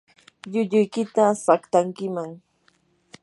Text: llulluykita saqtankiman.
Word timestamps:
llulluykita 0.51 1.25
saqtankiman. 1.43 2.31